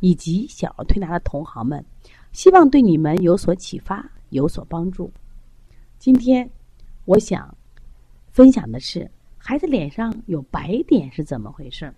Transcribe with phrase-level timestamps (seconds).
[0.00, 1.84] 以及小儿推拿的同行们，
[2.32, 5.10] 希望对你们有所启发、有所帮助。
[5.98, 6.48] 今天
[7.04, 7.52] 我想
[8.30, 11.92] 分享的是孩子脸上有白点是怎么回事。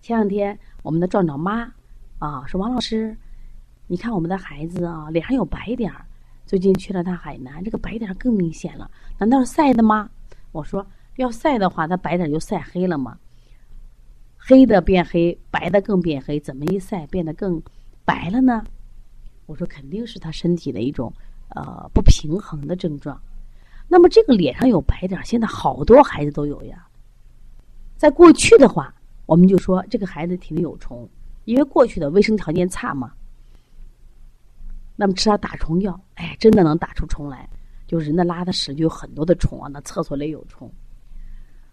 [0.00, 1.72] 前两天我们的壮壮妈
[2.18, 3.16] 啊说：“王老师，
[3.86, 6.04] 你看我们的孩子啊脸上有白点儿。”
[6.46, 8.90] 最近去了趟海南，这个白点更明显了。
[9.18, 10.08] 难道是晒的吗？
[10.50, 13.18] 我说要晒的话，他白点就晒黑了吗？
[14.48, 17.62] 黑的变黑，白的更变黑，怎么一晒变得更
[18.06, 18.64] 白了呢？
[19.44, 21.12] 我说肯定是他身体的一种
[21.50, 23.20] 呃不平衡的症状。
[23.88, 26.88] 那么这个脸上有白点，现在好多孩子都有呀。
[27.98, 28.94] 在过去的话，
[29.26, 31.06] 我们就说这个孩子体内有虫，
[31.44, 33.12] 因为过去的卫生条件差嘛。
[34.96, 37.46] 那么吃点打虫药，哎，真的能打出虫来。
[37.86, 40.72] 就人的拉的屎就有很多的虫啊，那厕所里有虫。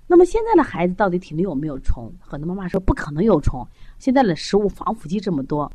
[0.07, 2.13] 那么现在的孩子到底体内有没有虫？
[2.19, 3.65] 很多妈妈说不可能有虫。
[3.97, 5.71] 现在的食物防腐剂这么多，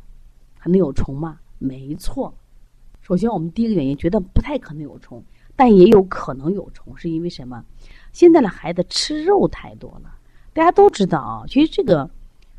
[0.57, 1.39] 还能有虫吗？
[1.59, 2.33] 没错。
[3.01, 5.23] 首先我们第一个原因觉得不太可能有虫，
[5.57, 7.65] 但也有可能有虫，是因为什么？
[8.13, 10.15] 现在的孩子吃肉太多了。
[10.53, 12.09] 大家都知道啊，其实这个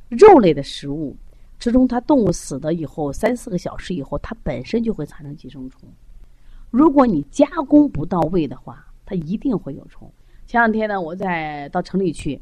[0.10, 1.16] 肉类的食物。
[1.58, 5.88] 之中，它动物死了以后，三四个小时以后，它本身就会产生寄生虫。
[6.72, 10.12] 如果你加工不到位的话，它一定会有虫。
[10.52, 12.38] 前两天呢，我在到城里去，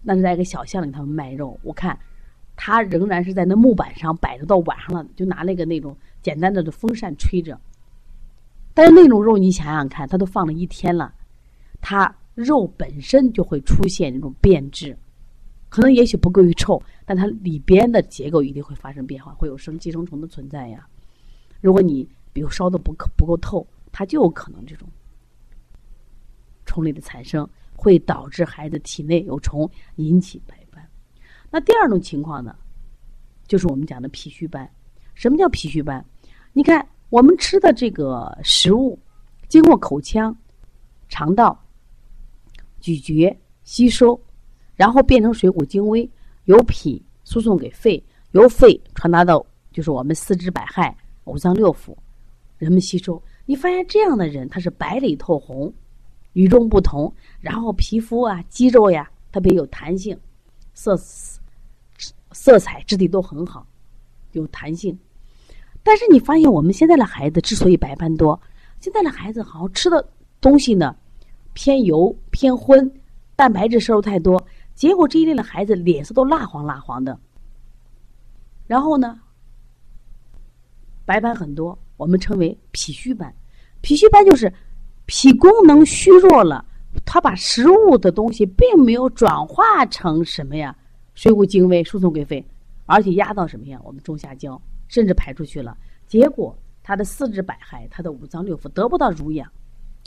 [0.00, 1.58] 那是在一个小巷里，他们卖肉。
[1.64, 1.98] 我看
[2.54, 7.60] 他仍然是在那木板上摆着，到晚上了，就拿那个那种简单的风扇吹着。
[8.72, 11.12] 但是那种肉，你想想看，它都放了一天了，
[11.80, 14.96] 它肉本身就会出现那种变质。
[15.68, 20.86] 可能也许不够于臭，但它里边的结构一定会发生变化，会有生寄生虫的存在呀。
[21.60, 24.88] 如果你比如烧的不不够透，它就有可能这种
[26.76, 30.86] 虫类的产生，会导致孩子体内有虫，引起白斑。
[31.50, 32.54] 那第二种情况呢，
[33.46, 34.70] 就是我们讲的脾虚斑。
[35.14, 36.04] 什么叫脾虚斑？
[36.52, 38.98] 你看我们吃的这个食物，
[39.48, 40.36] 经过口腔、
[41.08, 41.58] 肠道
[42.78, 43.34] 咀嚼
[43.64, 44.20] 吸收。
[44.74, 46.06] 然后变成水谷精微，
[46.44, 49.42] 由脾输送给肺，由肺传达到
[49.72, 50.94] 就是我们四肢百骸、
[51.24, 51.96] 五脏六腑，
[52.58, 53.22] 人们吸收。
[53.46, 55.72] 你发现这样的人，他是白里透红，
[56.36, 57.10] 与众不同。
[57.40, 60.18] 然后皮肤啊、肌肉呀特别有弹性，
[60.74, 60.94] 色
[62.32, 63.66] 色彩质地都很好，
[64.32, 64.96] 有弹性。
[65.82, 68.38] 但是你发现我们现在的孩子之所以白斑多，
[68.80, 70.06] 现在的孩子好像吃的
[70.40, 70.94] 东西呢
[71.54, 72.92] 偏油偏荤，
[73.34, 74.44] 蛋白质摄入太多。
[74.74, 77.18] 结果这一类的孩子脸色都蜡黄蜡黄的，
[78.66, 79.18] 然后呢，
[81.06, 83.34] 白斑很多，我们称为脾虚斑。
[83.80, 84.52] 脾虚斑就是
[85.06, 86.64] 脾功能虚弱了，
[87.04, 90.76] 他把食物的东西并没有转化成什么呀，
[91.14, 92.44] 水谷精微输送给肺，
[92.84, 95.76] 而且压到什么呀，我们中下焦，甚至排出去了。
[96.06, 99.50] 结果他的四肢百骸，他的五脏六腑得不到濡养，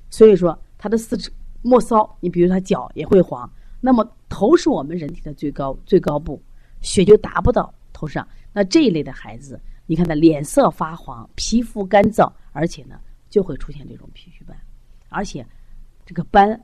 [0.10, 1.32] 所以说他的四肢
[1.62, 3.50] 末梢，你比如他脚也会黄。
[3.82, 6.42] 那么头是我们人体的最高最高部，
[6.82, 8.28] 血就达不到头上。
[8.52, 13.00] 那这一类的孩子，你看他脸色发黄，皮肤干燥，而且呢
[13.30, 14.58] 就会出现这种脾虚斑，
[15.10, 15.46] 而且
[16.06, 16.60] 这个斑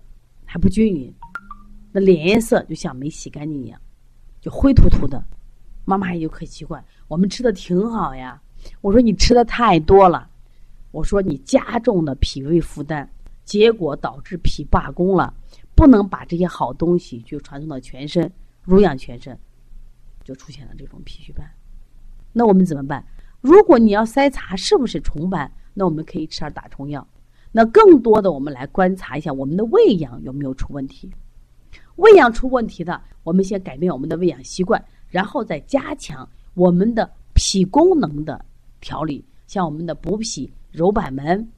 [0.46, 1.14] 还不均匀，
[1.92, 3.80] 那脸颜色就像没洗干净一样，
[4.40, 5.24] 就灰秃秃的。
[5.84, 8.42] 妈妈也就可奇怪，我们吃的挺好呀。
[8.82, 10.28] 我说你吃的太多了，
[10.92, 13.08] 我说你加重了脾胃负担，
[13.44, 15.34] 结果导致脾罢工了。
[15.76, 18.32] 不能把这些好东西就传送到全身，
[18.64, 19.38] 濡养全身，
[20.24, 21.46] 就出现了这种脾虚斑。
[22.32, 23.06] 那我们怎么办？
[23.41, 27.06] 如果你要筛查是不是虫斑，那我们可以吃点打虫药。
[27.57, 31.09] 那更多的，我们来观察一下我们的喂养有没有出问题。
[31.96, 38.43] 喂养出问题的，我们先改变我们的喂养习惯，然后再加强我们的脾功能的
[38.81, 41.49] 调理，像我们的补脾、揉板门、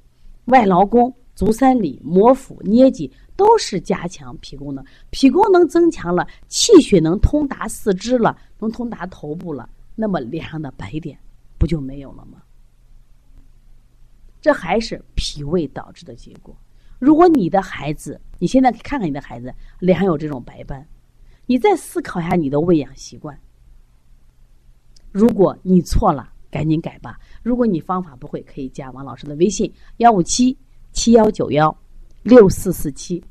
[0.45, 3.11] 外劳宫、足三里、摩腹、捏脊。
[3.35, 11.15] 都是加强脾功能，脾功能增强了，气血能通达四肢了，能通达头部了，那么脸上的白点
[11.59, 12.41] 不就没有了吗？
[14.47, 16.55] 这还是脾胃导致的结果。
[16.99, 20.87] 如果你的孩子，你现在看看你的孩子脸上有这种白斑，
[21.47, 23.37] 你再思考一下你的喂养习惯。
[25.11, 27.19] 如果你错了，赶紧改吧。
[27.43, 30.57] 如果你方法不会，可以加王老师的微信：幺五七
[30.93, 31.77] 七幺九幺
[32.23, 33.21] 六四四七。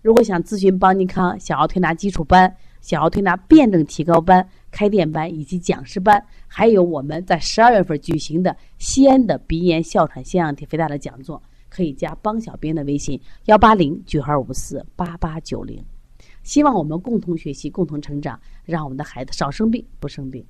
[0.00, 15.80] 如果想咨询邦尼康小儿推拿基础班、小儿推拿辩证提高班、开店班以及讲师班，还有我们在十二月份举行的西安的鼻炎、哮喘、腺样体肥大的讲座，可以加邦小编的微信：幺八零九二五四八八九零。
[16.42, 20.44] 希望我们共同学习，共同成长，让我们的孩子少生病，不生病。